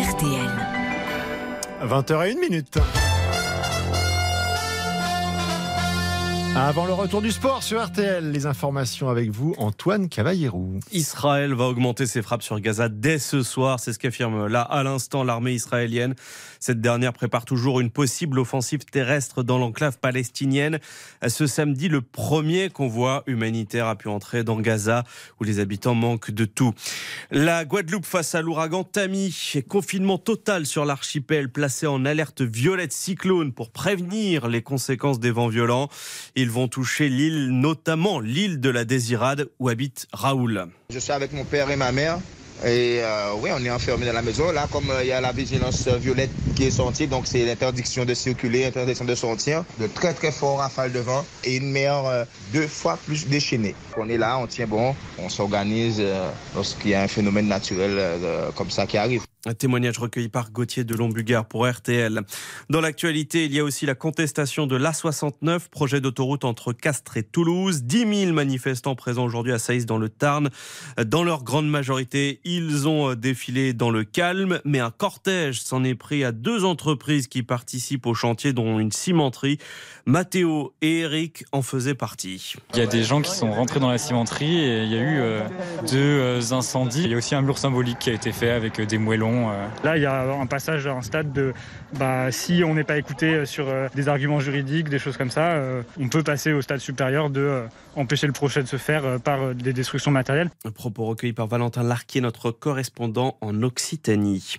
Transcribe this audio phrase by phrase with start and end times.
[0.00, 0.52] RTL.
[1.82, 2.99] 20h01 minute.
[6.62, 10.78] Avant le retour du sport sur RTL, les informations avec vous, Antoine Cavallierou.
[10.92, 14.82] Israël va augmenter ses frappes sur Gaza dès ce soir, c'est ce qu'affirme là à
[14.82, 16.14] l'instant l'armée israélienne.
[16.60, 20.80] Cette dernière prépare toujours une possible offensive terrestre dans l'enclave palestinienne.
[21.26, 25.04] Ce samedi, le premier convoi humanitaire a pu entrer dans Gaza,
[25.40, 26.74] où les habitants manquent de tout.
[27.30, 29.34] La Guadeloupe face à l'ouragan Tammy,
[29.66, 35.48] confinement total sur l'archipel, placé en alerte violette cyclone pour prévenir les conséquences des vents
[35.48, 35.88] violents.
[36.50, 40.66] Ils vont toucher l'île, notamment l'île de la Désirade, où habite Raoul.
[40.92, 42.18] Je suis avec mon père et ma mère.
[42.64, 44.50] Et euh, oui, on est enfermé dans la maison.
[44.50, 48.04] Là, comme euh, il y a la vigilance violette qui est sortie, donc c'est l'interdiction
[48.04, 52.04] de circuler, l'interdiction de sortir, de très très forts rafales de vent et une mer
[52.06, 53.76] euh, deux fois plus déchaînée.
[53.96, 56.02] On est là, on tient bon, on s'organise
[56.56, 57.96] lorsqu'il y a un phénomène naturel
[58.56, 59.22] comme ça qui arrive.
[59.46, 62.20] Un témoignage recueilli par Gauthier de Lombugard pour RTL.
[62.68, 67.22] Dans l'actualité, il y a aussi la contestation de l'A69, projet d'autoroute entre Castres et
[67.22, 67.84] Toulouse.
[67.84, 70.50] 10 000 manifestants présents aujourd'hui à Saïs dans le Tarn.
[71.06, 75.94] Dans leur grande majorité, ils ont défilé dans le calme, mais un cortège s'en est
[75.94, 79.56] pris à deux entreprises qui participent au chantier, dont une cimenterie.
[80.04, 82.56] Mathéo et Eric en faisaient partie.
[82.74, 85.00] Il y a des gens qui sont rentrés dans la cimenterie et il y a
[85.00, 85.48] eu euh,
[85.90, 87.04] deux euh, incendies.
[87.04, 89.29] Il y a aussi un mur symbolique qui a été fait avec euh, des moellons
[89.30, 89.66] euh.
[89.84, 91.52] Là, il y a un passage à un stade de
[91.98, 95.52] bah, si on n'est pas écouté sur euh, des arguments juridiques, des choses comme ça,
[95.52, 97.62] euh, on peut passer au stade supérieur de
[97.96, 100.50] empêcher le projet de se faire par des destructions matérielles.
[100.64, 104.56] Un propos recueilli par Valentin Larquier, notre correspondant en Occitanie.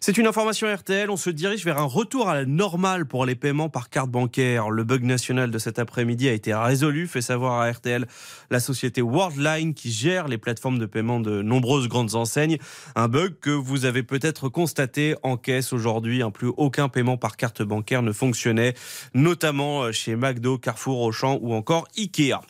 [0.00, 1.10] C'est une information RTL.
[1.10, 4.70] On se dirige vers un retour à la normale pour les paiements par carte bancaire.
[4.70, 8.06] Le bug national de cet après-midi a été résolu, fait savoir à RTL
[8.50, 12.58] la société Worldline qui gère les plateformes de paiement de nombreuses grandes enseignes.
[12.94, 16.22] Un bug que vous avez peut-être constaté en caisse aujourd'hui.
[16.22, 18.74] Un plus aucun paiement par carte bancaire ne fonctionnait,
[19.14, 22.40] notamment chez McDo, Carrefour, Auchan ou encore Ikea.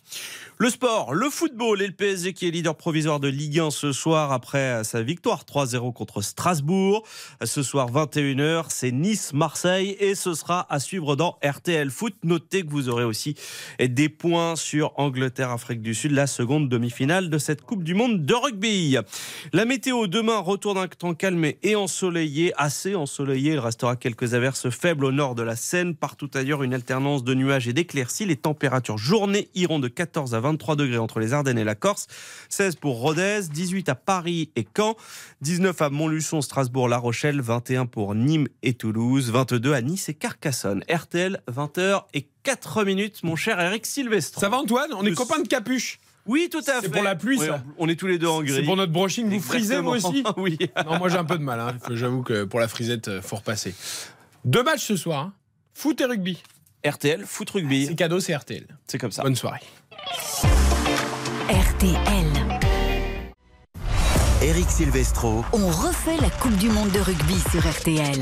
[0.58, 3.92] Le sport, le football et le PSG qui est leader provisoire de Ligue 1 ce
[3.92, 7.06] soir après sa victoire 3-0 contre Strasbourg.
[7.44, 12.14] Ce soir 21h, c'est Nice-Marseille et ce sera à suivre dans RTL Foot.
[12.24, 13.34] Notez que vous aurez aussi
[13.78, 18.34] des points sur Angleterre-Afrique du Sud, la seconde demi-finale de cette Coupe du Monde de
[18.34, 18.96] rugby.
[19.52, 23.52] La météo demain, retour d'un temps calme et ensoleillé, assez ensoleillé.
[23.52, 25.94] Il restera quelques averses faibles au nord de la Seine.
[25.94, 28.24] Partout ailleurs, une alternance de nuages et d'éclaircies.
[28.24, 32.06] Les températures journée iront de 14 à 23 degrés entre les Ardennes et la Corse,
[32.48, 34.96] 16 pour Rodez, 18 à Paris et Caen,
[35.40, 40.14] 19 à Montluçon, Strasbourg, La Rochelle, 21 pour Nîmes et Toulouse, 22 à Nice et
[40.14, 40.84] Carcassonne.
[40.88, 44.38] RTL, 20h et 4 minutes, mon cher Eric Sylvestre.
[44.38, 44.90] Ça va Antoine?
[44.94, 46.80] On est copains de capuche oui, tout à fait.
[46.82, 47.62] C'est pour la pluie, ça.
[47.78, 48.56] on est tous les deux en gris.
[48.56, 49.28] C'est pour notre brushing.
[49.28, 50.58] Vous frisez, moi aussi Oui.
[50.84, 51.60] non, moi j'ai un peu de mal.
[51.60, 51.78] Hein.
[51.90, 53.74] J'avoue que pour la frisette, euh, faut repasser.
[54.44, 55.20] Deux matchs ce soir.
[55.20, 55.32] Hein.
[55.74, 56.42] Foot et rugby.
[56.84, 57.86] RTL, foot rugby.
[57.86, 58.66] C'est cadeau, c'est RTL.
[58.86, 59.22] C'est comme ça.
[59.22, 59.60] Bonne soirée.
[61.48, 61.98] RTL.
[64.40, 65.44] Eric Silvestro.
[65.52, 68.20] On refait la Coupe du Monde de rugby sur RTL.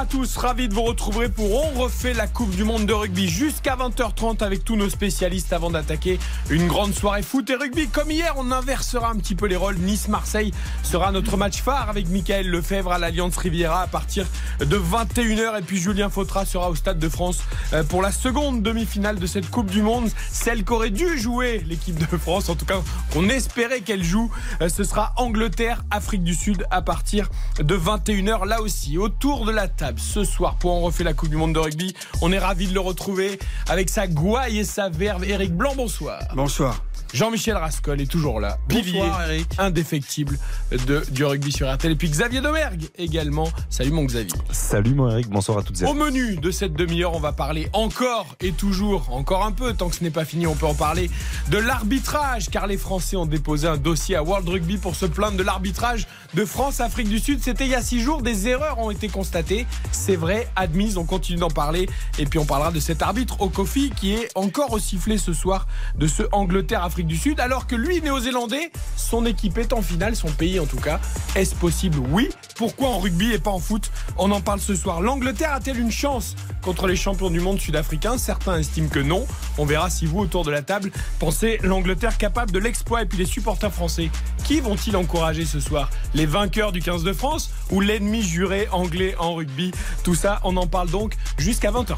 [0.00, 3.28] À tous, ravi de vous retrouver pour On refait la Coupe du Monde de rugby
[3.28, 6.18] jusqu'à 20h30 avec tous nos spécialistes avant d'attaquer
[6.48, 7.86] une grande soirée foot et rugby.
[7.88, 9.76] Comme hier, on inversera un petit peu les rôles.
[9.76, 14.24] Nice-Marseille sera notre match phare avec Michael Lefebvre à l'Alliance Riviera à partir
[14.60, 17.40] de 21h et puis Julien Fautra sera au Stade de France
[17.74, 21.98] euh, pour la seconde demi-finale de cette Coupe du Monde, celle qu'aurait dû jouer l'équipe
[21.98, 22.80] de France, en tout cas
[23.12, 24.30] qu'on espérait qu'elle joue.
[24.62, 27.28] Euh, ce sera Angleterre, Afrique du Sud à partir
[27.58, 28.96] de 21h là aussi.
[28.96, 31.94] Autour de la table ce soir pour en refait la Coupe du Monde de rugby.
[32.22, 35.24] On est ravi de le retrouver avec sa gouaille et sa verve.
[35.24, 36.20] Eric Blanc, bonsoir.
[36.34, 36.82] Bonsoir.
[37.12, 38.58] Jean-Michel Rascol est toujours là.
[38.68, 39.48] Pilier Eric.
[39.58, 40.38] indéfectible
[40.86, 41.92] de, du rugby sur RTL.
[41.92, 43.48] Et puis Xavier Domergue également.
[43.68, 44.38] Salut mon Xavier.
[44.52, 47.32] Salut mon Eric, bonsoir à toutes et à Au menu de cette demi-heure, on va
[47.32, 50.66] parler encore et toujours, encore un peu, tant que ce n'est pas fini, on peut
[50.66, 51.10] en parler,
[51.50, 55.36] de l'arbitrage, car les Français ont déposé un dossier à World Rugby pour se plaindre
[55.36, 57.42] de l'arbitrage de France-Afrique du Sud.
[57.42, 59.66] C'était il y a six jours, des erreurs ont été constatées.
[59.90, 61.88] C'est vrai, admises, on continue d'en parler.
[62.18, 65.66] Et puis on parlera de cet arbitre Okofi qui est encore au sifflet ce soir
[65.96, 70.30] de ce Angleterre-Afrique du Sud, alors que lui, néo-zélandais, son équipe est en finale, son
[70.30, 71.00] pays en tout cas.
[71.34, 72.28] Est-ce possible Oui.
[72.56, 75.00] Pourquoi en rugby et pas en foot On en parle ce soir.
[75.00, 78.18] L'Angleterre a-t-elle une chance contre les champions du monde sud-africains?
[78.18, 79.26] Certains estiment que non.
[79.58, 83.18] On verra si vous, autour de la table, pensez l'Angleterre capable de l'exploit et puis
[83.18, 84.10] les supporters français.
[84.44, 85.90] Qui vont-ils encourager ce soir?
[86.14, 89.72] Les vainqueurs du 15 de France ou l'ennemi juré anglais en rugby?
[90.04, 91.96] Tout ça, on en parle donc jusqu'à 20h30.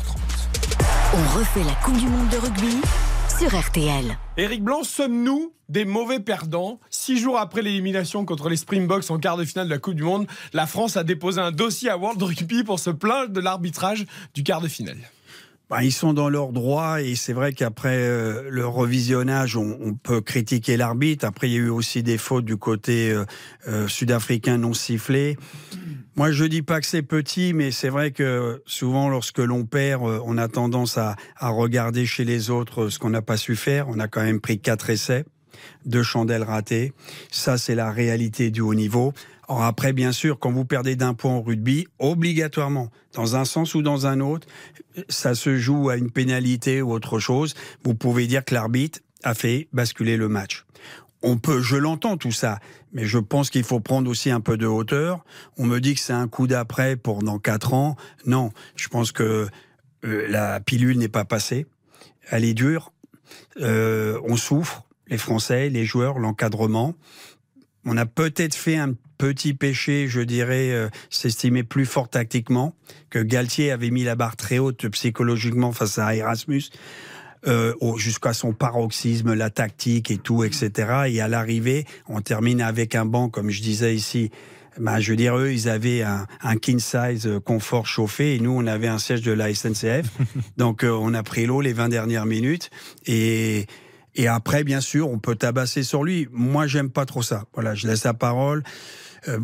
[1.15, 2.77] On refait la Coupe du Monde de rugby
[3.43, 4.17] sur RTL.
[4.37, 6.79] Éric Blanc, sommes-nous des mauvais perdants?
[6.91, 10.05] Six jours après l'élimination contre les Springboks en quart de finale de la Coupe du
[10.05, 14.07] Monde, la France a déposé un dossier à World Rugby pour se plaindre de l'arbitrage
[14.33, 14.99] du quart de finale.
[15.73, 20.21] Bah, ils sont dans leur droit et c'est vrai qu'après euh, le revisionnage, on, peut
[20.21, 21.25] critiquer l'arbitre.
[21.25, 23.25] Après, il y a eu aussi des fautes du côté euh,
[23.69, 25.39] euh, sud-africain non sifflé.
[26.15, 30.03] Moi, je dis pas que c'est petit, mais c'est vrai que souvent, lorsque l'on perd,
[30.03, 33.89] on a tendance à regarder chez les autres ce qu'on n'a pas su faire.
[33.89, 35.25] On a quand même pris quatre essais
[35.87, 36.93] deux chandelles ratées.
[37.31, 39.13] Ça, c'est la réalité du haut niveau.
[39.49, 43.75] Or après, bien sûr, quand vous perdez d'un point au rugby, obligatoirement, dans un sens
[43.75, 44.47] ou dans un autre,
[45.09, 47.55] ça se joue à une pénalité ou autre chose.
[47.85, 50.65] Vous pouvez dire que l'arbitre a fait basculer le match.
[51.23, 52.59] On peut, je l'entends tout ça,
[52.93, 55.25] mais je pense qu'il faut prendre aussi un peu de hauteur.
[55.57, 57.97] On me dit que c'est un coup d'après pour dans quatre ans.
[58.27, 59.49] Non, je pense que
[60.05, 61.67] euh, la pilule n'est pas passée.
[62.31, 62.93] Elle est dure.
[63.61, 66.95] Euh, on souffre, les Français, les joueurs, l'encadrement.
[67.85, 72.75] On a peut-être fait un petit péché, je dirais, euh, s'estimer plus fort tactiquement,
[73.09, 76.65] que Galtier avait mis la barre très haute psychologiquement face à Erasmus,
[77.47, 81.05] euh, jusqu'à son paroxysme, la tactique et tout, etc.
[81.07, 84.33] Et à l'arrivée, on termine avec un banc, comme je disais ici,
[84.77, 88.41] bah, je veux dire, eux, ils avaient un, un king size euh, confort chauffé et
[88.41, 90.07] nous, on avait un siège de la SNCF.
[90.57, 92.71] Donc, on a pris l'eau les 20 dernières minutes
[93.07, 93.67] et,
[94.17, 96.27] et après, bien sûr, on peut tabasser sur lui.
[96.33, 97.45] Moi, j'aime pas trop ça.
[97.55, 98.65] Voilà, je laisse la parole.
[99.29, 99.39] Euh,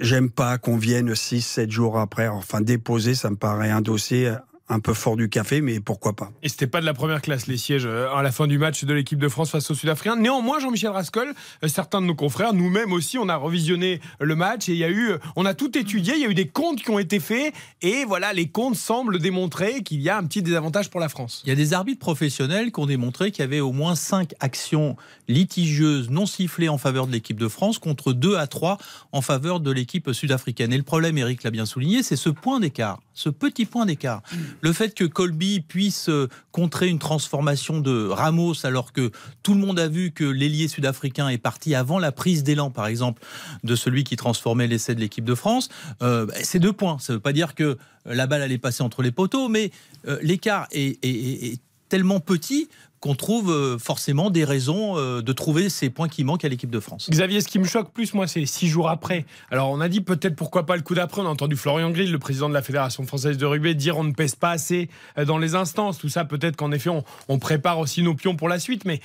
[0.00, 2.28] j'aime pas qu'on vienne 6, 7 jours après.
[2.28, 4.32] Enfin, déposer, ça me paraît un dossier
[4.72, 6.32] un peu fort du café, mais pourquoi pas.
[6.42, 8.84] Et c'était pas de la première classe les sièges euh, à la fin du match
[8.84, 10.16] de l'équipe de France face aux Sud-Africains.
[10.16, 14.68] Néanmoins, Jean-Michel Rascol, euh, certains de nos confrères, nous-mêmes aussi, on a revisionné le match
[14.68, 16.48] et il y a eu, euh, on a tout étudié, il y a eu des
[16.48, 20.24] comptes qui ont été faits et voilà, les comptes semblent démontrer qu'il y a un
[20.24, 21.42] petit désavantage pour la France.
[21.44, 24.34] Il y a des arbitres professionnels qui ont démontré qu'il y avait au moins 5
[24.40, 24.96] actions
[25.28, 28.78] litigieuses non sifflées en faveur de l'équipe de France contre 2 à 3
[29.12, 30.72] en faveur de l'équipe sud-africaine.
[30.72, 34.22] Et le problème, Eric l'a bien souligné, c'est ce point d'écart, ce petit point d'écart
[34.62, 39.10] le fait que Colby puisse euh, contrer une transformation de Ramos alors que
[39.42, 42.86] tout le monde a vu que l'ailier sud-africain est parti avant la prise d'élan, par
[42.86, 43.22] exemple,
[43.64, 45.68] de celui qui transformait l'essai de l'équipe de France,
[46.00, 46.98] euh, bah, c'est deux points.
[47.00, 47.76] Ça ne veut pas dire que
[48.06, 49.70] la balle allait passer entre les poteaux, mais
[50.06, 52.68] euh, l'écart est tellement petit
[53.02, 56.70] qu'on trouve euh, forcément des raisons euh, de trouver ces points qui manquent à l'équipe
[56.70, 57.10] de France.
[57.10, 59.26] Xavier, ce qui me choque plus, moi, c'est six jours après.
[59.50, 61.20] Alors, on a dit peut-être pourquoi pas le coup d'après.
[61.20, 64.04] On a entendu Florian Grill, le président de la Fédération française de rugby, dire on
[64.04, 64.88] ne pèse pas assez
[65.18, 65.98] euh, dans les instances.
[65.98, 66.90] Tout ça, peut-être qu'en effet,
[67.28, 68.84] on, prépare aussi nos pions pour la suite.
[68.84, 69.00] Mais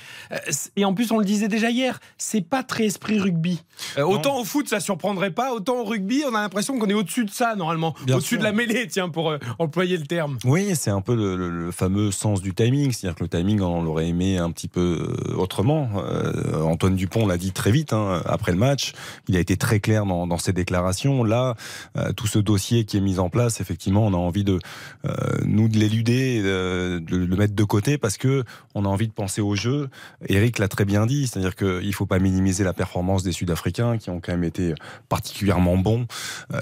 [0.76, 3.60] et en plus, on le disait déjà hier, c'est pas très esprit rugby.
[3.96, 5.52] autant au foot, ça surprendrait pas.
[5.52, 8.52] Autant au rugby, on a l'impression qu'on est au-dessus de ça normalement, au-dessus de la
[8.52, 10.38] mêlée, tiens, pour employer le terme.
[10.44, 14.08] Oui, c'est un peu le, fameux sens du timing, c'est-à-dire que le timing, on l'aurait
[14.08, 15.90] aimé un petit peu euh, autrement.
[15.96, 18.92] Euh, Antoine Dupont l'a dit très vite hein, après le match.
[19.28, 21.24] Il a été très clair dans, ses déclarations.
[21.24, 21.54] Là,
[21.96, 24.58] euh, tout ce dossier qui est mis en place, effectivement, on a envie de
[25.44, 28.44] nous de l'éluder, de, le mettre de côté parce que
[28.74, 29.88] on a envie de penser au jeu.
[30.28, 34.10] Eric l'a très bien dit, c'est-à-dire qu'il faut pas minimiser la performance des Sud-Africains qui
[34.10, 34.74] ont quand même été
[35.08, 36.06] particulièrement bons,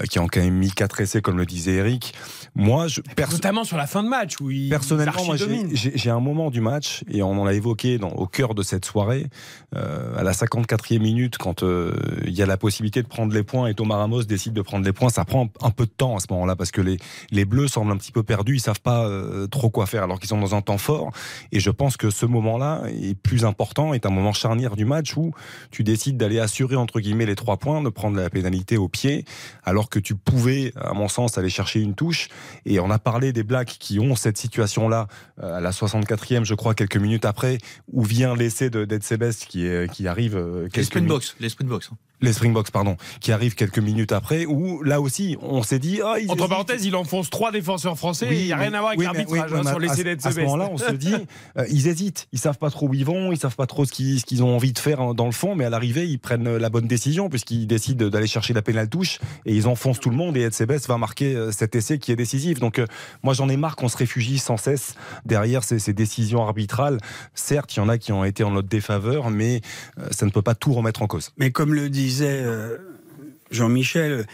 [0.09, 2.13] qui ont quand même mis quatre essais comme le disait Eric.
[2.57, 3.01] Moi, je
[3.31, 5.35] notamment sur la fin de match où il personnellement,
[5.73, 9.27] j'ai un moment du match et on en a évoqué au cœur de cette soirée,
[9.75, 11.93] euh, à la 54e minute, quand euh,
[12.25, 14.83] il y a la possibilité de prendre les points et Thomas Ramos décide de prendre
[14.83, 16.97] les points, ça prend un peu de temps à ce moment-là parce que les,
[17.29, 20.19] les Bleus semblent un petit peu perdus, ils savent pas euh, trop quoi faire alors
[20.19, 21.11] qu'ils sont dans un temps fort.
[21.51, 25.15] Et je pense que ce moment-là est plus important, est un moment charnière du match
[25.15, 25.31] où
[25.69, 29.25] tu décides d'aller assurer entre guillemets les trois points, de prendre la pénalité au pied,
[29.63, 32.29] alors que tu pouvais, à mon sens, aller chercher une touche.
[32.65, 35.07] Et on a parlé des Blacks qui ont cette situation-là
[35.41, 37.57] à la 64e, je crois, quelques minutes après,
[37.91, 41.89] où vient l'essai de Sebest qui, qui arrive euh, quelques les box, les box.
[42.21, 45.99] Hein les Springboks, pardon, qui arrivent quelques minutes après, où là aussi, on s'est dit.
[46.03, 48.27] Oh, Entre parenthèses, il enfonce trois défenseurs français.
[48.31, 50.77] il n'y a rien à voir avec l'arbitrage hein, sur l'essai À ce moment-là, on
[50.77, 51.13] se dit,
[51.57, 52.27] euh, ils hésitent.
[52.31, 54.43] Ils savent pas trop où ils vont, ils savent pas trop ce qu'ils, ce qu'ils
[54.43, 57.29] ont envie de faire dans le fond, mais à l'arrivée, ils prennent la bonne décision
[57.29, 60.37] puisqu'ils décident d'aller chercher la pénale touche et ils enfoncent tout le monde.
[60.37, 62.59] Et Edsebes va marquer euh, cet essai qui est décisif.
[62.59, 62.87] Donc, euh,
[63.23, 64.95] moi, j'en ai marre qu'on se réfugie sans cesse
[65.25, 66.99] derrière ces, ces, décisions arbitrales.
[67.33, 69.61] Certes, il y en a qui ont été en notre défaveur, mais
[70.11, 71.31] ça ne peut pas tout remettre en cause.
[71.37, 72.45] Mais comme le disait
[73.51, 74.25] Jean-Michel,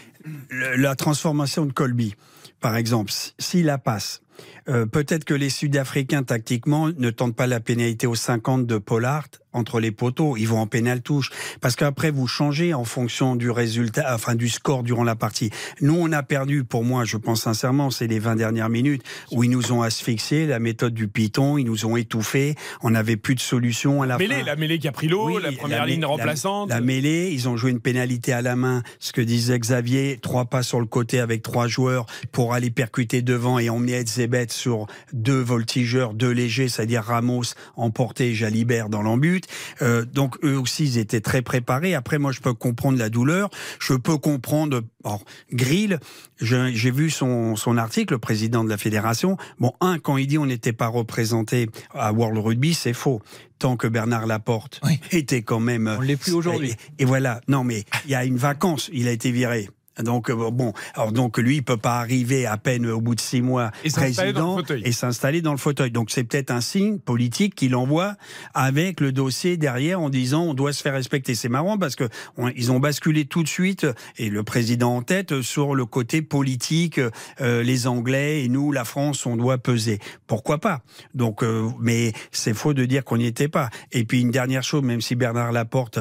[0.50, 2.14] la transformation de Colby,
[2.60, 4.22] par exemple, s'il la passe,
[4.68, 9.28] Euh, peut-être que les Sud-Africains, tactiquement, ne tentent pas la pénalité aux 50 de Pollard
[9.54, 10.36] entre les poteaux.
[10.36, 11.30] Ils vont en pénal touche.
[11.60, 15.50] Parce qu'après, vous changez en fonction du résultat, enfin du score durant la partie.
[15.80, 19.44] Nous, on a perdu, pour moi, je pense sincèrement, c'est les 20 dernières minutes où
[19.44, 22.56] ils nous ont asphyxiés, la méthode du piton, ils nous ont étouffés.
[22.82, 24.42] On n'avait plus de solution à la mêlée, fin.
[24.42, 26.70] La mêlée qui a pris l'eau, la première ligne remplaçante.
[26.70, 28.82] La, mêlée, ils ont joué une pénalité à la main.
[28.98, 33.22] Ce que disait Xavier, trois pas sur le côté avec trois joueurs pour aller percuter
[33.22, 39.02] devant et emmener Edzebet sur deux voltigeurs, deux légers, c'est-à-dire Ramos emporté et Jalibert dans
[39.02, 39.46] l'embut.
[39.82, 41.94] Euh, donc eux aussi, ils étaient très préparés.
[41.94, 43.50] Après, moi, je peux comprendre la douleur.
[43.80, 44.82] Je peux comprendre...
[45.02, 45.20] Bon,
[45.52, 46.00] Grill,
[46.40, 49.36] j'ai vu son, son article, le président de la fédération.
[49.58, 53.20] Bon, un, quand il dit on n'était pas représenté à World Rugby, c'est faux.
[53.58, 55.94] Tant que Bernard Laporte était quand même...
[55.98, 56.74] On l'est plus aujourd'hui.
[56.98, 57.40] Et, et voilà.
[57.48, 58.88] Non, mais il y a une vacance.
[58.92, 59.68] Il a été viré.
[60.02, 63.20] Donc euh, bon, alors donc lui il peut pas arriver à peine au bout de
[63.20, 65.90] six mois et président et s'installer dans le fauteuil.
[65.90, 68.16] Donc c'est peut-être un signe politique qu'il envoie
[68.54, 71.34] avec le dossier derrière en disant on doit se faire respecter.
[71.34, 72.08] C'est marrant parce que
[72.56, 73.86] ils ont basculé tout de suite
[74.16, 77.00] et le président en tête sur le côté politique.
[77.40, 79.98] Euh, les Anglais et nous, la France, on doit peser.
[80.26, 80.82] Pourquoi pas?
[81.14, 83.70] Donc, euh, mais c'est faux de dire qu'on n'y était pas.
[83.92, 85.98] Et puis une dernière chose, même si Bernard Laporte,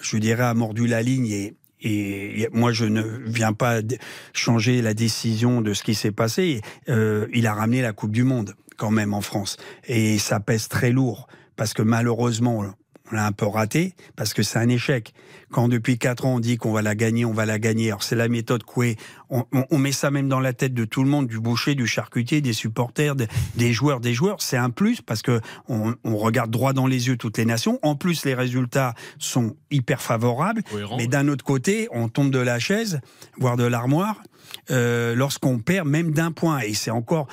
[0.00, 3.80] je dirais, a mordu la ligne et et moi, je ne viens pas
[4.32, 6.62] changer la décision de ce qui s'est passé.
[6.88, 9.56] Euh, il a ramené la Coupe du Monde quand même en France.
[9.86, 11.28] Et ça pèse très lourd.
[11.56, 12.64] Parce que malheureusement,
[13.10, 15.12] on l'a un peu raté parce que c'est un échec.
[15.50, 17.88] Quand depuis quatre ans on dit qu'on va la gagner, on va la gagner.
[17.88, 18.96] Alors c'est la méthode Coué.
[19.30, 21.86] On, on, met ça même dans la tête de tout le monde, du boucher, du
[21.86, 24.40] charcutier, des supporters, des, joueurs, des joueurs.
[24.40, 27.78] C'est un plus parce que on, on, regarde droit dans les yeux toutes les nations.
[27.82, 30.62] En plus, les résultats sont hyper favorables.
[30.96, 33.00] mais d'un autre côté, on tombe de la chaise,
[33.38, 34.22] voire de l'armoire,
[34.70, 36.60] euh, lorsqu'on perd même d'un point.
[36.60, 37.28] Et c'est encore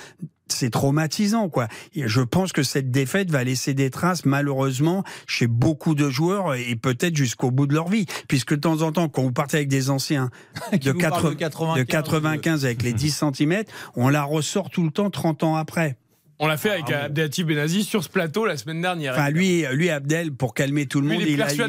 [0.52, 1.68] c'est traumatisant, quoi.
[1.96, 6.76] je pense que cette défaite va laisser des traces, malheureusement, chez beaucoup de joueurs et
[6.76, 8.06] peut-être jusqu'au bout de leur vie.
[8.28, 10.30] Puisque de temps en temps, quand vous partez avec des anciens
[10.72, 13.64] de, 95, de 95 avec les 10 cm,
[13.96, 15.98] on la ressort tout le temps 30 ans après.
[16.44, 19.14] On l'a fait avec ah, Abdelhatif Benazi sur ce plateau la semaine dernière.
[19.14, 21.62] Enfin, lui, lui, Abdel, pour calmer tout le monde, il, a, il,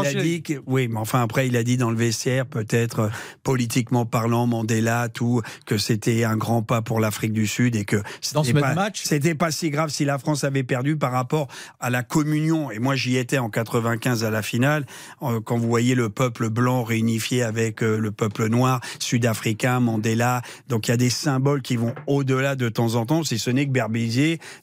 [0.00, 3.08] a, dit que, oui, mais enfin après, il a dit dans le vestiaire, peut-être euh,
[3.42, 8.02] politiquement parlant, Mandela, tout, que c'était un grand pas pour l'Afrique du Sud et que
[8.22, 11.46] ce pas, match, c'était pas si grave si la France avait perdu par rapport
[11.78, 12.70] à la communion.
[12.70, 14.86] Et moi, j'y étais en 95 à la finale,
[15.20, 20.40] euh, quand vous voyez le peuple blanc réunifié avec euh, le peuple noir, sud-africain, Mandela.
[20.68, 23.50] Donc il y a des symboles qui vont au-delà de temps en temps, si ce
[23.50, 23.72] n'est que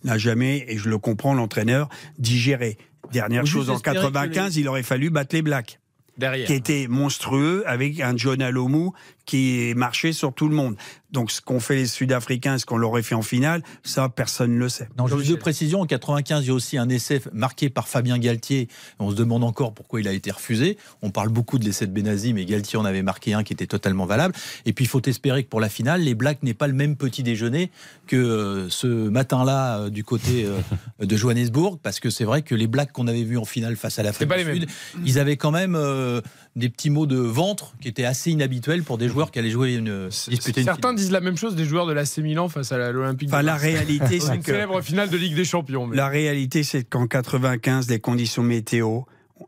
[0.03, 2.77] N'a jamais, et je le comprends, l'entraîneur, digéré.
[3.11, 5.79] Dernière chose, en 95, il aurait fallu battre les Blacks.
[6.17, 6.47] Derrière.
[6.47, 8.93] Qui était monstrueux avec un John Alomou
[9.25, 10.77] qui marchait sur tout le monde.
[11.11, 14.55] Donc ce qu'ont fait les Sud-Africains, ce qu'on leur aurait fait en finale, ça personne
[14.55, 14.89] ne le sait.
[14.97, 18.17] Non, juste de précision, en 95, il y a aussi un essai marqué par Fabien
[18.17, 18.67] Galtier.
[18.99, 20.77] On se demande encore pourquoi il a été refusé.
[21.01, 23.67] On parle beaucoup de l'essai de Benazi, mais Galtier en avait marqué un qui était
[23.67, 24.33] totalement valable.
[24.65, 26.95] Et puis il faut espérer que pour la finale, les Blacks n'aient pas le même
[26.95, 27.71] petit déjeuner
[28.07, 32.55] que euh, ce matin-là euh, du côté euh, de Johannesburg, parce que c'est vrai que
[32.55, 34.67] les Blacks qu'on avait vus en finale face à l'Afrique du Sud,
[35.05, 35.77] ils avaient quand même
[36.55, 39.75] des petits mots de ventre qui étaient assez inhabituels pour des joueurs qui allaient jouer
[39.75, 43.29] une disputer Certains disent la même chose des joueurs de l'AC Milan face à l'Olympique.
[43.29, 45.89] Enfin, la réalité, c'est que célèbre finale de Ligue des Champions.
[45.89, 49.01] La réalité, c'est qu'en 95, les conditions météo,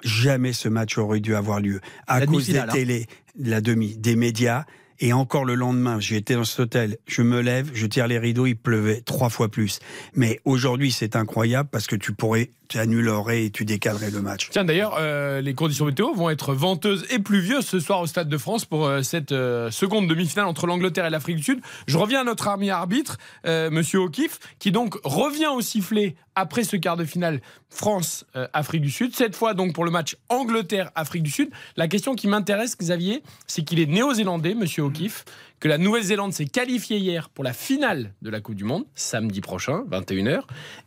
[0.03, 2.67] jamais ce match aurait dû avoir lieu à cause des hein.
[2.67, 3.07] télé,
[3.39, 4.65] la demi, des médias.
[4.99, 8.47] Et encore le lendemain, j'étais dans cet hôtel, je me lève, je tire les rideaux,
[8.47, 9.79] il pleuvait trois fois plus.
[10.15, 14.49] Mais aujourd'hui, c'est incroyable parce que tu pourrais tu annulerais tu décalerais le match.
[14.51, 18.29] Tiens, d'ailleurs, euh, les conditions météo vont être venteuses et pluvieuses ce soir au Stade
[18.29, 21.61] de France pour euh, cette euh, seconde demi-finale entre l'Angleterre et l'Afrique du Sud.
[21.87, 26.75] Je reviens à notre ami arbitre, Monsieur O'Keefe, qui donc revient au sifflet après ce
[26.75, 29.15] quart de finale France-Afrique du Sud.
[29.15, 31.49] Cette fois donc pour le match Angleterre-Afrique du Sud.
[31.75, 35.25] La question qui m'intéresse, Xavier, c'est qu'il est néo-zélandais, Monsieur O'Keefe,
[35.59, 39.41] que la Nouvelle-Zélande s'est qualifiée hier pour la finale de la Coupe du Monde, samedi
[39.41, 40.41] prochain, 21h,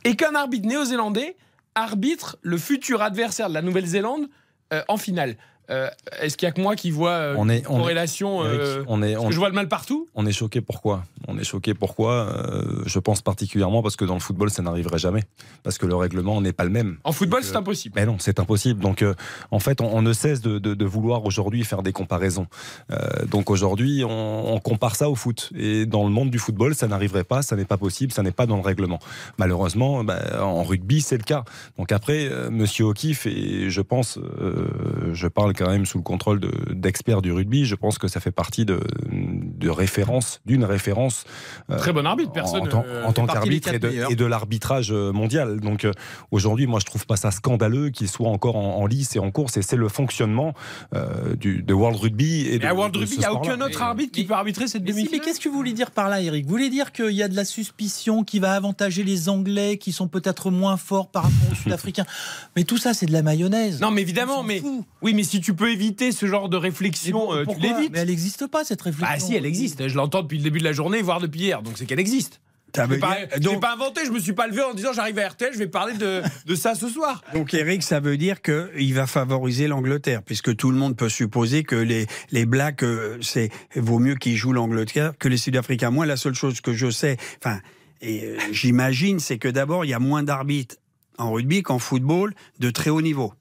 [0.05, 1.37] et qu'un arbitre néo-zélandais
[1.75, 4.29] arbitre le futur adversaire de la Nouvelle-Zélande
[4.73, 5.37] euh, en finale.
[5.71, 5.89] Euh,
[6.21, 9.15] est-ce qu'il y a que moi qui vois euh, on est, corrélation euh, on est,
[9.15, 10.09] je vois le mal partout?
[10.15, 11.05] On est choqué pourquoi?
[11.29, 12.35] On est choqué pourquoi
[12.87, 15.23] Je pense particulièrement parce que dans le football, ça n'arriverait jamais.
[15.63, 16.97] Parce que le règlement n'est pas le même.
[17.05, 17.95] En football, c'est impossible.
[17.97, 18.81] Mais non, c'est impossible.
[18.81, 19.05] Donc,
[19.51, 22.47] en fait, on, ne cesse de, vouloir aujourd'hui faire des comparaisons.
[23.27, 25.51] donc aujourd'hui, on, compare ça au foot.
[25.57, 28.33] Et dans le monde du football, ça n'arriverait pas, ça n'est pas possible, ça n'est
[28.33, 28.99] pas dans le règlement.
[29.39, 31.45] Malheureusement, bah, en rugby, c'est le cas.
[31.79, 34.19] Donc après, Monsieur O'Keefe, et je pense,
[35.13, 36.41] je parle quand même sous le contrôle
[36.71, 37.67] d'experts du rugby.
[37.67, 38.81] Je pense que ça fait partie de,
[39.13, 41.25] de référence, d'une référence.
[41.79, 42.63] Très bon arbitre, personne.
[42.63, 45.61] En, tant- euh, en tant qu'arbitre et de, l'arbitrage euh, mondial.
[45.61, 45.93] Donc euh,
[46.31, 49.31] aujourd'hui, moi, je trouve pas ça scandaleux qu'il soit encore en, en lice et en
[49.31, 49.57] course.
[49.59, 50.55] Et c'est le fonctionnement
[50.95, 52.47] euh, du, de World Rugby.
[52.49, 54.83] Et à World de Rugby, il n'y a aucun autre arbitre qui peut arbitrer cette
[54.83, 55.25] Mais, si, mais demi-finale.
[55.27, 56.45] qu'est-ce que vous voulez dire par là, Eric?
[56.45, 59.93] Vous voulez dire qu'il y a de la suspicion qui va avantager les Anglais qui
[59.93, 62.07] sont peut-être moins forts par rapport aux Sud-Africains
[62.57, 63.81] Mais tout ça, c'est de la mayonnaise.
[63.81, 64.63] Non, mais évidemment, mais
[65.03, 67.93] oui, mais si tu peux éviter ce genre de réflexion, euh, tu l'évites.
[67.93, 69.15] Mais elle n'existe pas, cette réflexion.
[69.17, 69.89] Ah si, elle existe.
[69.89, 71.63] Je l'entends depuis le début de la journée, voire depuis hier.
[71.63, 72.41] Donc c'est qu'elle existe.
[72.77, 74.03] Je l'ai pas, donc- pas inventé.
[74.07, 76.55] Je me suis pas levé en disant j'arrive à RTL, je vais parler de, de
[76.55, 77.21] ça ce soir.
[77.35, 81.65] Donc Eric, ça veut dire qu'il va favoriser l'Angleterre, puisque tout le monde peut supposer
[81.65, 85.91] que les, les Blacks, euh, c'est vaut mieux qu'ils jouent l'Angleterre que les Sud-Africains.
[85.91, 87.59] Moi, la seule chose que je sais, enfin,
[88.03, 90.77] et euh, j'imagine, c'est que d'abord, il y a moins d'arbitres
[91.19, 93.35] en rugby qu'en football de très haut niveau.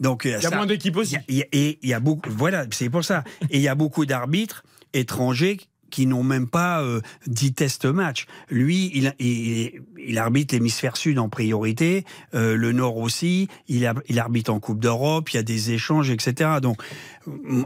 [0.00, 1.16] Donc Il y a moins d'équipes aussi.
[1.28, 3.24] Il y a- et il y a beaucoup, voilà, c'est pour ça.
[3.50, 4.62] Et il y a beaucoup d'arbitres
[4.92, 5.58] étrangers
[5.90, 8.26] qui n'ont même pas euh, 10 tests match.
[8.50, 12.04] Lui, il, il, il arbitre l'hémisphère sud en priorité,
[12.34, 16.10] euh, le nord aussi, il, il arbitre en Coupe d'Europe, il y a des échanges,
[16.10, 16.50] etc.
[16.62, 16.82] Donc,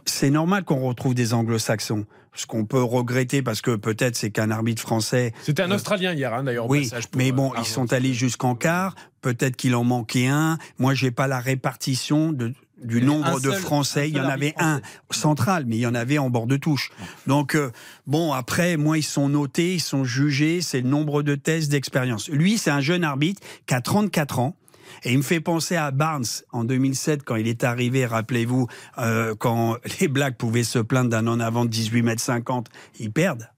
[0.06, 2.06] c'est normal qu'on retrouve des anglo-saxons.
[2.34, 6.32] Ce qu'on peut regretter, parce que peut-être c'est qu'un arbitre français C'était un Australien hier,
[6.32, 6.66] hein, d'ailleurs.
[6.66, 8.94] oui, passage, mais euh, bon, ils sont allés jusqu'en quart.
[9.20, 10.56] Peut-être qu'il en manquait un.
[10.78, 14.08] Moi, j'ai pas la répartition de, du nombre de seul- Français.
[14.08, 16.90] Il y en avait un central, mais il y en avait en bord de touche.
[17.26, 17.70] Donc, euh,
[18.06, 20.60] bon, après, moi, ils sont notés, ils sont jugés.
[20.60, 22.28] C'est le nombre de tests d'expérience.
[22.28, 24.56] Lui, c'est un jeune arbitre qui a 34 ans.
[25.04, 28.66] Et il me fait penser à Barnes en 2007 quand il est arrivé, rappelez-vous,
[28.98, 32.68] euh, quand les Blacks pouvaient se plaindre d'un en avant de 18 mètres 50,
[33.00, 33.48] ils perdent.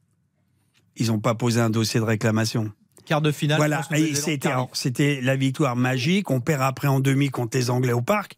[0.96, 2.72] Ils n'ont pas posé un dossier de réclamation.
[3.04, 3.58] Quart de finale.
[3.58, 3.82] Voilà,
[4.72, 6.30] c'était la victoire magique.
[6.30, 8.36] On perd après en demi contre les Anglais au parc.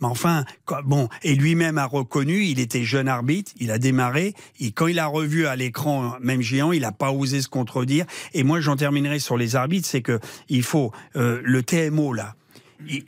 [0.00, 0.44] Mais enfin,
[0.84, 4.34] bon, et lui-même a reconnu, il était jeune arbitre, il a démarré.
[4.60, 8.04] Et quand il a revu à l'écran, même géant, il n'a pas osé se contredire.
[8.34, 12.34] Et moi, j'en terminerai sur les arbitres, c'est que il faut euh, le TMO là.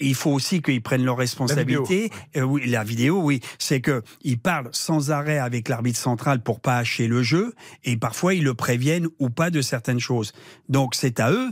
[0.00, 2.10] Il faut aussi qu'ils prennent leurs responsabilités.
[2.36, 6.60] Euh, oui, la vidéo, oui, c'est que ils parlent sans arrêt avec l'arbitre central pour
[6.60, 10.32] pas hacher le jeu, et parfois ils le préviennent ou pas de certaines choses.
[10.68, 11.50] Donc c'est à eux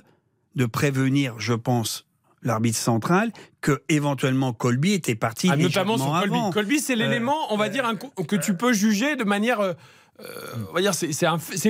[0.54, 2.06] de prévenir, je pense,
[2.42, 6.35] l'arbitre central que éventuellement Colby était parti Ah, notamment sur Colby.
[6.37, 6.50] avant.
[6.52, 9.74] Colby, c'est l'élément, on va dire, un co- que tu peux juger de manière.
[10.20, 11.12] Euh, euh, on va dire, c'est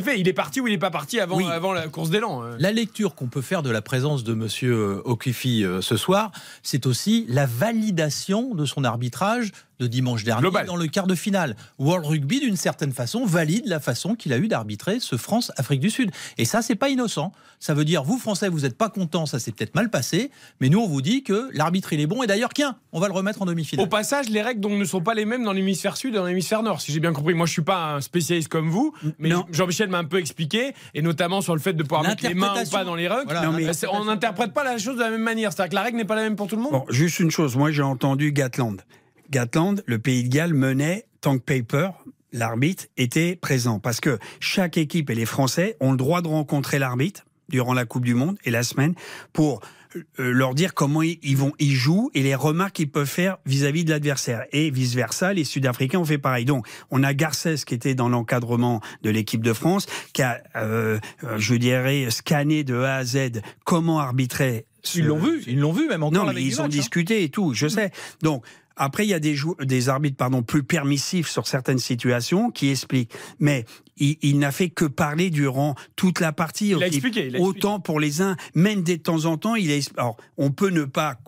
[0.00, 0.20] fait-.
[0.20, 1.44] Il est parti ou il n'est pas parti avant, Oui.
[1.50, 2.42] avant la course d'élan.
[2.44, 2.56] euh.
[2.60, 6.30] La lecture qu'on peut faire de la présence de Monsieur O'Keefe euh, ce soir,
[6.62, 10.66] c'est aussi la validation de son arbitrage de dimanche dernier Global.
[10.66, 11.56] dans le quart de finale.
[11.78, 15.90] World Rugby, d'une certaine façon, valide la façon qu'il a eu d'arbitrer ce France-Afrique du
[15.90, 16.10] Sud.
[16.38, 17.32] Et ça, c'est pas innocent.
[17.60, 20.68] Ça veut dire, vous Français, vous n'êtes pas contents, ça s'est peut-être mal passé, mais
[20.68, 22.22] nous, on vous dit que l'arbitre, il est bon.
[22.22, 23.84] Et d'ailleurs, tiens, on va le remettre en demi-finale.
[23.84, 26.26] Au passage, les règles donc, ne sont pas les mêmes dans l'hémisphère sud et dans
[26.26, 27.34] l'hémisphère nord, si j'ai bien compris.
[27.34, 29.30] Moi, je suis pas un spécialiste comme vous, mais.
[29.52, 32.54] Jean-Michel m'a un peu expliqué, et notamment sur le fait de pouvoir mettre les mains
[32.62, 33.24] ou pas dans les rucks.
[33.24, 35.52] Voilà, Non, mais- Euh, on n'interprète pas la chose de la même manière.
[35.52, 36.72] C'est-à-dire que la règle n'est pas la même pour tout le monde.
[36.72, 38.82] Bon, juste une chose, moi j'ai entendu Gatland.
[39.30, 41.90] Gatland, le pays de Galles menait Tank Paper.
[42.32, 46.78] L'arbitre était présent parce que chaque équipe et les Français ont le droit de rencontrer
[46.78, 48.94] l'arbitre durant la Coupe du Monde et la semaine
[49.32, 49.60] pour
[50.18, 53.84] euh, leur dire comment ils vont ils jouent et les remarques qu'ils peuvent faire vis-à-vis
[53.84, 57.74] de l'adversaire et vice versa les Sud-Africains ont fait pareil donc on a Garcès qui
[57.74, 62.74] était dans l'encadrement de l'équipe de France qui a euh, euh, je dirais scanné de
[62.74, 66.42] A à Z comment arbitrer Ils l'ont vu, ils l'ont vu même encore non, mais
[66.42, 66.68] ils ont hein.
[66.68, 67.90] discuté et tout, je sais.
[68.22, 68.44] Donc,
[68.76, 73.12] après, il y a des, des arbitres pardon, plus permissifs sur certaines situations qui expliquent.
[73.40, 73.64] Mais
[73.96, 76.68] il, il n'a fait que parler durant toute la partie.
[76.68, 79.72] Il a expliqué, il a Autant pour les uns, même de temps en temps, il
[79.72, 79.78] a...
[79.96, 81.18] Alors, on peut ne pas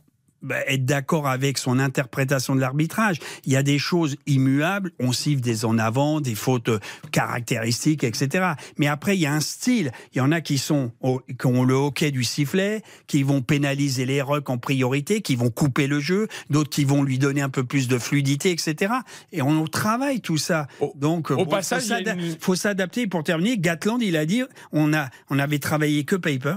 [0.43, 3.19] bah, être d'accord avec son interprétation de l'arbitrage.
[3.45, 6.71] Il y a des choses immuables, on siffle des en avant, des fautes
[7.11, 8.53] caractéristiques, etc.
[8.79, 9.91] Mais après, il y a un style.
[10.15, 13.43] Il y en a qui sont au- qui ont le hockey du sifflet, qui vont
[13.43, 17.43] pénaliser les rucks en priorité, qui vont couper le jeu, d'autres qui vont lui donner
[17.43, 18.93] un peu plus de fluidité, etc.
[19.33, 20.69] Et on travaille tout ça.
[20.81, 21.83] Au- Donc, au passage,
[22.23, 23.07] une- faut s'adapter.
[23.07, 26.57] Pour terminer, Gatland, il a dit, on a, on avait travaillé que paper.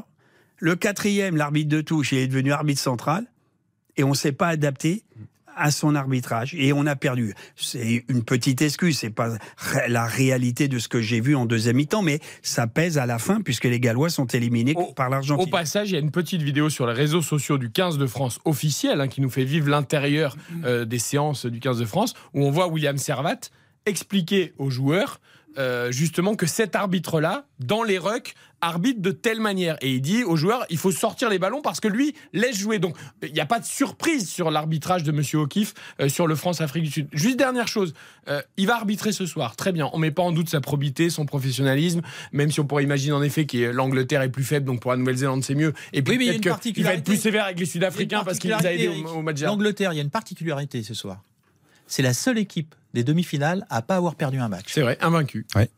[0.57, 3.25] Le quatrième, l'arbitre de touche, il est devenu arbitre central
[3.97, 5.03] et on s'est pas adapté
[5.53, 7.33] à son arbitrage et on a perdu.
[7.57, 9.37] C'est une petite excuse, c'est pas
[9.89, 13.19] la réalité de ce que j'ai vu en deuxième mi-temps, mais ça pèse à la
[13.19, 15.49] fin puisque les Gallois sont éliminés Au- par Au l'Argentine.
[15.51, 18.39] passage, il y a une petite vidéo sur les réseaux sociaux du 15 de France
[18.45, 22.45] officiel hein, qui nous fait vivre l'intérieur euh, des séances du 15 de France où
[22.45, 23.35] on voit William Servat
[23.85, 25.19] expliquer aux joueurs
[25.57, 29.75] euh, justement que cet arbitre-là, dans les rucks, arbitre de telle manière.
[29.81, 32.79] Et il dit aux joueurs, il faut sortir les ballons parce que lui laisse jouer.
[32.79, 36.35] Donc il n'y a pas de surprise sur l'arbitrage de Monsieur O'Keefe euh, sur le
[36.35, 37.07] France-Afrique du Sud.
[37.11, 37.93] Juste dernière chose,
[38.29, 39.55] euh, il va arbitrer ce soir.
[39.55, 39.89] Très bien.
[39.93, 43.23] On met pas en doute sa probité, son professionnalisme, même si on pourrait imaginer en
[43.23, 45.73] effet que l'Angleterre est plus faible, donc pour la Nouvelle-Zélande c'est mieux.
[45.93, 48.65] Et puis Oui, peut-être qu'il va être plus sévère avec les Sud-Africains parce qu'il les
[48.65, 49.41] a aidés au, au match.
[49.41, 51.21] L'Angleterre, il y a une particularité ce soir.
[51.91, 54.67] C'est la seule équipe des demi-finales à pas avoir perdu un match.
[54.69, 55.45] C'est vrai, invaincu.
[55.55, 55.69] Ouais.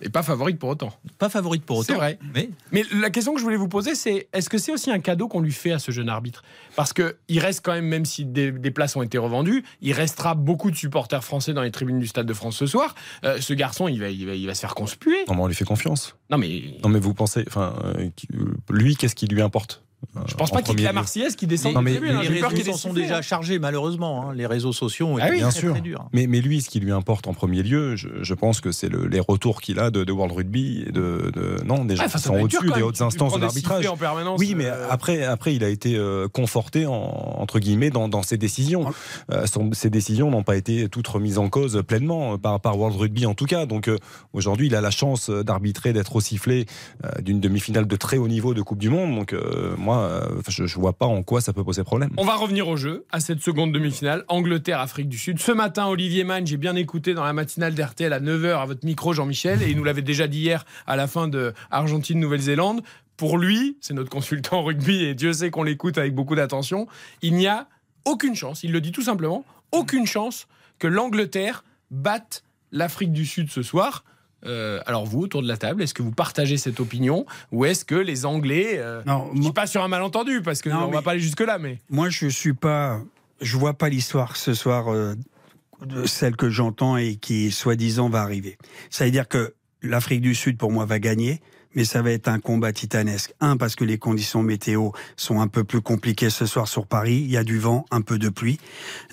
[0.00, 0.92] Et pas favorite pour autant.
[1.18, 1.86] Pas favorite pour autant.
[1.86, 2.18] C'est vrai.
[2.32, 5.00] Mais Mais la question que je voulais vous poser, c'est est-ce que c'est aussi un
[5.00, 6.44] cadeau qu'on lui fait à ce jeune arbitre?
[6.76, 9.94] Parce que il reste quand même, même si des, des places ont été revendues, il
[9.94, 12.94] restera beaucoup de supporters français dans les tribunes du Stade de France ce soir.
[13.24, 15.16] Euh, ce garçon, il va, il, va, il va se faire conspuer.
[15.26, 16.14] Non, mais on lui fait confiance.
[16.30, 19.82] Non, mais Non, mais vous pensez, enfin, euh, euh, lui, qu'est-ce qui lui importe?
[20.26, 22.22] Je pense en pas qu'il quitte premier la Marseillaise qui descend Non, mais- hein.
[22.28, 23.22] les peur réseaux sont ait déjà hein.
[23.22, 24.28] chargés, malheureusement.
[24.30, 24.34] hein.
[24.34, 25.72] Les réseaux sociaux ont Ah très, bien sûr.
[25.72, 26.06] très durs.
[26.12, 28.88] Mais, mais lui, ce qui lui importe en premier lieu, je, je pense que c'est
[28.88, 32.02] le- les retours qu'il a de, de World Rugby et de, de- non, des gens
[32.02, 33.78] Ouais, enfin, qui sont au-dessus des hautes instances de l'arbitrage.
[33.78, 34.38] sifflets en permanence.
[34.40, 38.22] Oui, mais euh, après, après, il a été euh, conforté en, entre guillemets dans, dans
[38.22, 38.90] ses décisions.
[39.32, 42.78] Euh, son- ses décisions n'ont pas été toutes remises en cause pleinement euh, par, par
[42.78, 43.66] World Rugby en tout cas.
[43.66, 43.98] Donc euh,
[44.32, 46.64] aujourd'hui, il a la chance euh, d'arbitrer, d'être au sifflet
[47.04, 49.14] euh, d'une demi-finale de très haut niveau de Coupe du Monde.
[49.14, 52.10] Donc euh, euh, je, je vois pas en quoi ça peut poser problème.
[52.16, 55.38] On va revenir au jeu, à cette seconde demi-finale, Angleterre-Afrique du Sud.
[55.38, 58.84] Ce matin, Olivier Mann, j'ai bien écouté dans la matinale d'RTL à 9h à votre
[58.84, 62.82] micro, Jean-Michel, et il nous l'avait déjà dit hier à la fin de Argentine-Nouvelle-Zélande.
[63.16, 66.86] Pour lui, c'est notre consultant rugby, et Dieu sait qu'on l'écoute avec beaucoup d'attention,
[67.22, 67.68] il n'y a
[68.04, 70.46] aucune chance, il le dit tout simplement, aucune chance
[70.78, 74.04] que l'Angleterre batte l'Afrique du Sud ce soir.
[74.46, 77.84] Euh, alors vous, autour de la table, est-ce que vous partagez cette opinion ou est-ce
[77.84, 80.84] que les Anglais, euh, Non, je dis moi, pas sur un malentendu parce que Non,
[80.86, 83.00] on va pas aller jusque là, mais moi, je suis pas,
[83.40, 85.14] je vois pas l'histoire ce soir euh,
[85.84, 88.56] de celle que j'entends et qui soi-disant va arriver.
[88.90, 91.40] Ça veut dire que l'Afrique du Sud pour moi va gagner.
[91.74, 93.34] Mais ça va être un combat titanesque.
[93.38, 97.16] Un, parce que les conditions météo sont un peu plus compliquées ce soir sur Paris.
[97.16, 98.58] Il y a du vent, un peu de pluie.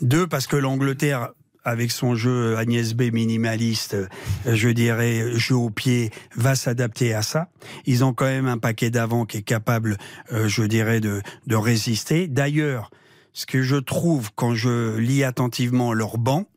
[0.02, 1.32] Deux, parce que l'Angleterre,
[1.63, 4.08] avec son jeu Agnès B minimaliste, euh,
[4.45, 7.49] je dirais jeu au pied, va s'adapter à ça.
[7.86, 9.97] Ils ont quand même un paquet d'avant qui est capable,
[10.32, 12.28] euh, je dirais, de, de résister.
[12.28, 12.91] D'ailleurs,
[13.34, 16.47] ce que je trouve quand je lis attentivement leur banc,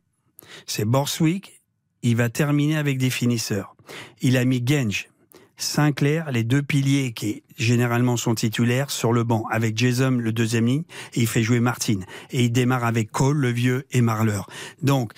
[0.65, 1.61] c'est Borswick,
[2.03, 3.75] il va terminer avec des finisseurs.
[4.21, 5.09] Il a mis Genge,
[5.57, 10.67] Sinclair, les deux piliers qui généralement sont titulaires sur le banc, avec Jason le deuxième
[10.67, 11.99] ligne, et il fait jouer Martin.
[12.31, 14.41] Et il démarre avec Cole, le vieux, et Marler.
[14.83, 15.13] Donc,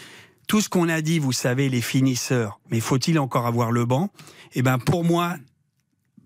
[0.48, 4.10] tout ce qu'on a dit, vous savez, les finisseurs, mais faut-il encore avoir le banc?
[4.54, 5.36] Eh ben, pour moi,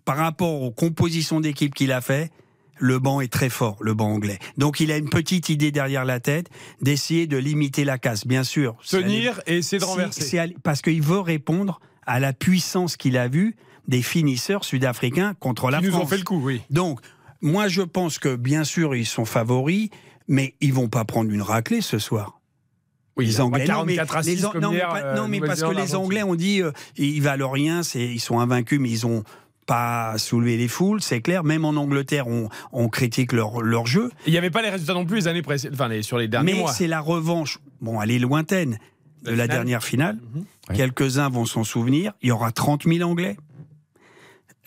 [0.06, 2.32] par rapport aux compositions d'équipe qu'il a fait,
[2.78, 4.40] le banc est très fort, le banc anglais.
[4.58, 6.50] Donc il a une petite idée derrière la tête
[6.82, 8.76] d'essayer de limiter la casse, bien sûr.
[8.90, 10.56] tenir et essayer de renverser.
[10.64, 13.56] parce qu'il veut répondre à la puissance qu'il a vue
[13.88, 16.04] des finisseurs sud-africains contre la Ils nous France.
[16.04, 16.62] ont fait le coup, oui.
[16.70, 17.00] Donc,
[17.42, 19.90] moi, je pense que, bien sûr, ils sont favoris,
[20.28, 22.40] mais ils vont pas prendre une raclée ce soir.
[23.18, 25.16] Oui, les Anglais, non, mais 44 à les 6 An- comme non, mais pas- euh,
[25.16, 25.96] non, mais parce que les.
[25.96, 29.24] Anglais ont dit, euh, ils valent rien, ils sont invaincus, mais ils ont
[29.68, 31.44] pas soulevé les foules, c'est clair.
[31.44, 34.10] Même en Angleterre, on, on critique leur, leur jeu.
[34.26, 36.28] Il n'y avait pas les résultats non plus les années précédentes, enfin les- sur les
[36.28, 36.72] derniers Mais mois.
[36.74, 38.80] c'est la revanche, bon, elle est lointaine,
[39.24, 39.48] de La la finale.
[39.58, 40.18] dernière finale.
[40.36, 40.76] Oui.
[40.76, 42.14] Quelques-uns vont s'en souvenir.
[42.24, 43.38] Il y aura 30 000 Anglais.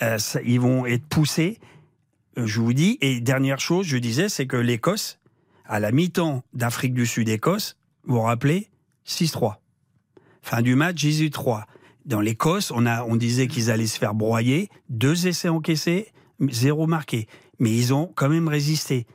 [0.03, 1.59] Euh, ça- ils vont être poussés,
[2.39, 2.99] euh, je vous dis.
[3.01, 5.19] Et dernière chose, je disais, c'est que l'Écosse,
[5.67, 8.69] à la mi-temps d'Afrique du Sud-Écosse, vous vous rappelez,
[9.05, 9.61] 6-3.
[10.43, 11.67] Fin du match, 18-3.
[12.05, 14.69] Dans l'Écosse, on, a, on disait qu'ils allaient se faire broyer.
[14.91, 16.13] Deux essais encaissés,
[16.51, 17.27] zéro marqué.
[17.59, 19.07] Mais ils ont quand même résisté.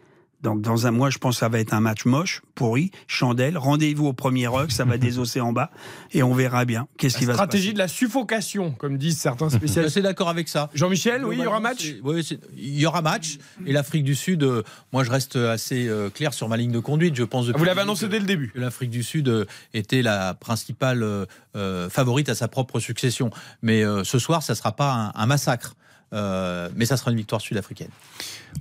[0.43, 3.57] Donc, dans un mois, je pense que ça va être un match moche, pourri, chandelle.
[3.57, 5.69] Rendez-vous au premier rock, ça va désosser en bas.
[6.13, 7.47] Et on verra bien qu'est-ce qui va se passer.
[7.49, 9.97] stratégie de la suffocation, comme disent certains Je suis spécialistes.
[9.97, 10.69] assez d'accord avec ça.
[10.73, 12.27] Jean-Michel, oui, il y aura match oui,
[12.57, 13.37] il y aura match.
[13.65, 16.79] Et l'Afrique du Sud, euh, moi, je reste assez euh, clair sur ma ligne de
[16.79, 17.15] conduite.
[17.15, 17.45] Je pense.
[17.47, 18.49] depuis Vous l'avez annoncé que- dès le début.
[18.53, 21.25] que l'Afrique du Sud euh, était la principale euh,
[21.55, 23.29] euh, favorite à sa propre succession.
[23.61, 25.75] Mais euh, ce soir, ça ne sera pas un, un massacre.
[26.13, 27.87] Euh, mais ça sera une victoire sud-africaine.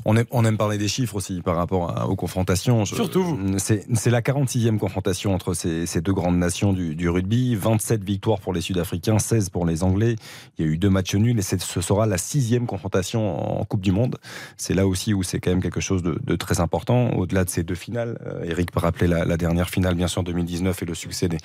[0.05, 2.85] On aime, on aime parler des chiffres aussi par rapport à- aux confrontations.
[2.85, 3.57] Je- Surtout vous.
[3.59, 7.57] C'est la 46e confrontation entre ces, ces deux grandes nations du, du rugby.
[7.57, 10.15] 27 victoires pour les Sud-Africains, 16 pour les Anglais.
[10.59, 13.81] Il y a eu deux matchs nuls et ce sera la sixième confrontation en Coupe
[13.81, 14.17] du Monde.
[14.57, 17.11] C'est là aussi où c'est quand même quelque chose de, de très important.
[17.15, 20.23] Au-delà de ces deux finales, euh, Eric peut rappeler la, la dernière finale, bien sûr,
[20.23, 21.39] 2019 et le succès des,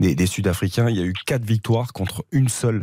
[0.00, 0.90] des, des Sud-Africains.
[0.90, 2.82] Il y a eu quatre victoires contre une seule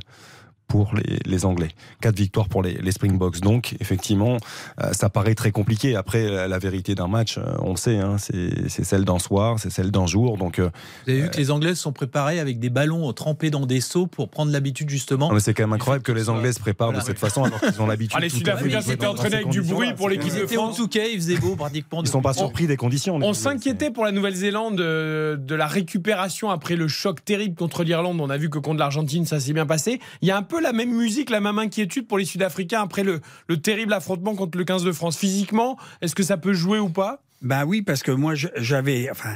[0.74, 1.68] pour les, les Anglais.
[2.02, 3.42] Quatre victoires pour les, les Springboks.
[3.42, 4.38] Donc, effectivement,
[4.82, 5.96] euh, ça paraît très compliqué.
[5.96, 9.60] Après, la, la vérité d'un match, euh, on le sait, hein, c'est celle d'un soir,
[9.60, 10.36] c'est celle d'un jour.
[10.40, 10.72] Donc, euh,
[11.06, 13.82] Vous avez vu que les Anglais se sont préparés avec des ballons trempés dans des
[13.82, 15.30] seaux pour prendre l'habitude justement.
[15.38, 17.02] c'est quand même incroyable que les Anglais se préparent Voilà.
[17.02, 18.18] de cette façon alors qu'ils ont l'habitude.
[18.18, 20.78] Ah, les Sud-Africains s'étaient entraînés avec du bruit pour l'équipe Ils de étaient au France.
[20.78, 22.02] Touquet, il faisait beau pratiquement.
[22.02, 23.14] Ils sont pas surpris des conditions.
[23.14, 23.34] On Anglais.
[23.36, 28.20] s'inquiétait pour la Nouvelle-Zélande de la récupération après le choc terrible contre l'Irlande.
[28.20, 30.00] On a vu que contre l'Argentine, ça s'est bien passé.
[30.24, 33.04] Il y a un peu la même musique, la même inquiétude pour les Sud-Africains après
[33.04, 35.18] le, le terrible affrontement contre le 15 de France.
[35.18, 37.22] Physiquement, est-ce que ça peut jouer ou pas?
[37.42, 39.36] Ben oui, parce que moi, j'avais, enfin,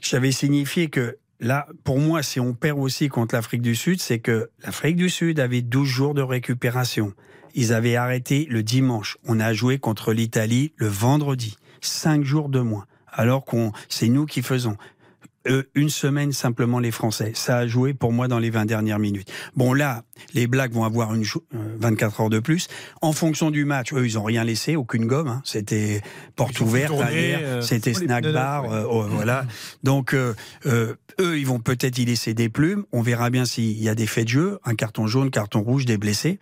[0.00, 4.18] j'avais signifié que là, pour moi, si on perd aussi contre l'Afrique du Sud, c'est
[4.18, 7.14] que l'Afrique du Sud avait 12 jours de récupération.
[7.54, 9.16] Ils avaient arrêté le dimanche.
[9.26, 11.56] On a joué contre l'Italie le vendredi.
[11.80, 12.86] Cinq jours de moins.
[13.10, 14.76] Alors qu'on, c'est nous qui faisons.
[15.46, 17.32] Eux, une semaine simplement les Français.
[17.34, 19.30] Ça a joué pour moi dans les 20 dernières minutes.
[19.56, 20.02] Bon là,
[20.34, 22.68] les Blacks vont avoir une euh, 24 heures de plus.
[23.02, 25.28] En fonction du match, eux, ils ont rien laissé, aucune gomme.
[25.28, 25.42] hein.
[25.44, 26.02] C'était
[26.36, 29.46] porte ouverte, euh, c'était snack bar, euh, oh, voilà.
[29.84, 30.34] Donc euh,
[30.66, 32.84] euh, eux, ils vont peut-être y laisser des plumes.
[32.92, 35.84] On verra bien s'il y a des faits de jeu, un carton jaune, carton rouge,
[35.84, 36.38] des blessés.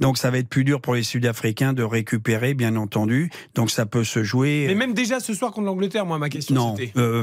[0.00, 3.30] Donc ça va être plus dur pour les Sud-Africains de récupérer, bien entendu.
[3.54, 4.64] Donc ça peut se jouer.
[4.68, 7.22] Mais même déjà ce soir contre l'Angleterre, moi, ma question non, euh,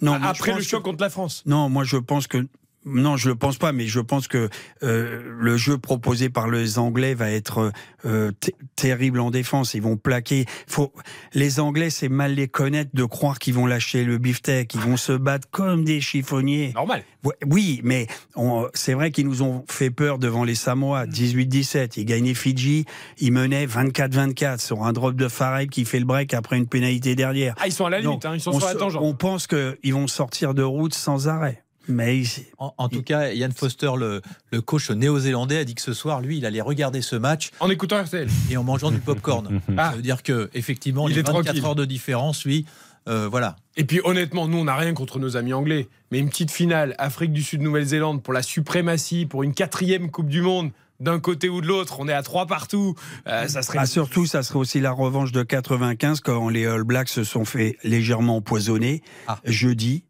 [0.00, 0.18] non.
[0.20, 1.42] je Après le choc contre la France.
[1.46, 2.46] non, moi je pense que
[2.84, 4.48] non, je le pense pas, mais je pense que
[4.82, 7.72] euh, le jeu proposé par les Anglais va être
[8.04, 8.32] euh,
[8.76, 9.74] terrible en défense.
[9.74, 10.46] Ils vont plaquer.
[10.66, 10.92] Faut
[11.32, 14.74] les Anglais, c'est mal les connaître de croire qu'ils vont lâcher le beefsteak.
[14.74, 16.72] Ils vont se battre comme des chiffonniers.
[16.74, 17.04] Normal.
[17.46, 21.96] Oui, mais on- c'est vrai qu'ils nous ont fait peur devant les Samoa, 18-17.
[21.96, 22.84] Ils gagnaient Fidji,
[23.18, 27.14] ils menaient 24-24 sur un drop de Farrell qui fait le break après une pénalité
[27.14, 27.54] derrière.
[27.60, 29.02] Ah, ils sont à la limite, Donc, hein, ils sont on sur la tangente.
[29.04, 31.62] On pense qu'ils vont sortir de route sans arrêt.
[31.88, 32.22] Mais
[32.58, 36.20] En, en tout cas, Yann Foster, le, le coach néo-zélandais, a dit que ce soir,
[36.20, 38.28] lui, il allait regarder ce match En écoutant RTL.
[38.50, 39.60] et en mangeant du popcorn.
[39.76, 39.90] Ah.
[39.90, 41.64] Ça veut dire que effectivement, Il les est 24 tranquille.
[41.64, 42.66] heures de différence, lui,
[43.08, 43.56] euh, voilà.
[43.76, 46.94] Et puis honnêtement, nous on n'a rien contre nos amis anglais, mais une petite finale
[46.98, 51.48] Afrique du Sud Nouvelle-Zélande pour la suprématie, pour une quatrième Coupe du Monde d'un côté
[51.48, 52.94] ou de l'autre, on est à trois partout,
[53.26, 53.78] euh, ça serait.
[53.80, 57.44] Ah, surtout, ça serait aussi la revanche de 95 quand les All Blacks se sont
[57.44, 59.40] fait légèrement empoisonner Ah.
[59.44, 60.04] jeudi,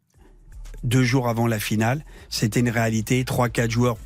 [0.83, 2.03] deux jours avant la finale.
[2.29, 3.23] C'était une réalité.
[3.25, 3.97] Trois, quatre joueurs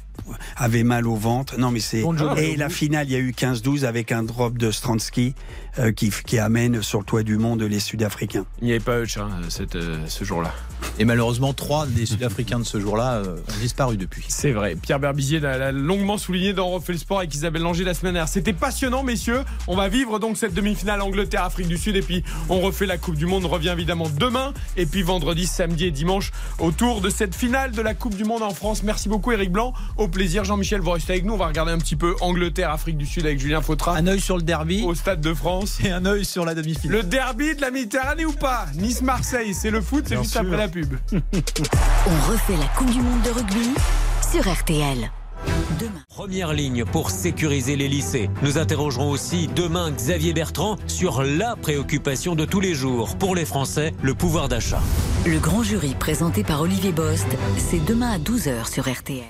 [0.56, 1.58] avaient mal au ventre.
[1.58, 2.04] Non, mais c'est.
[2.38, 5.36] Et la finale, il y a eu 15-12 avec un drop de Stransky
[5.80, 8.46] euh, qui, qui amène sur le toit du monde les Sud-Africains.
[8.62, 9.30] Il n'y avait pas Hutch hein,
[9.76, 10.54] euh, ce jour-là.
[11.00, 14.26] Et malheureusement, trois des Sud-Africains de ce jour-là euh, ont disparu depuis.
[14.28, 14.76] C'est vrai.
[14.76, 18.14] Pierre Berbizier l'a l'a longuement souligné dans Refait le Sport avec Isabelle Langer la semaine
[18.14, 18.28] dernière.
[18.28, 19.44] C'était passionnant, messieurs.
[19.68, 23.16] On va vivre donc cette demi-finale Angleterre-Afrique du Sud et puis on refait la Coupe
[23.16, 23.46] du Monde.
[23.46, 27.82] On revient évidemment demain et puis vendredi, samedi et dimanche autour de cette finale de
[27.82, 28.82] la Coupe du Monde en France.
[28.82, 29.74] Merci beaucoup, Eric Blanc.
[29.98, 31.34] Au plaisir, Jean-Michel, vous restez avec nous.
[31.34, 34.38] On va regarder un petit peu Angleterre-Afrique du Sud avec Julien Fautra Un œil sur
[34.38, 35.80] le derby au Stade de France.
[35.84, 36.98] et un œil sur la demi-finale.
[36.98, 38.66] Le derby de la Méditerranée ou pas?
[38.76, 40.42] Nice-Marseille, c'est le foot, c'est juste sûr.
[40.42, 40.96] après la pub.
[41.14, 43.70] On refait la Coupe du Monde de rugby
[44.32, 45.12] sur RTL.
[45.80, 46.02] Demain.
[46.10, 48.30] Première ligne pour sécuriser les lycées.
[48.42, 53.46] Nous interrogerons aussi demain Xavier Bertrand sur la préoccupation de tous les jours pour les
[53.46, 54.82] Français, le pouvoir d'achat.
[55.26, 59.24] Le grand jury présenté par Olivier Bost, c'est demain à 12h sur RTL.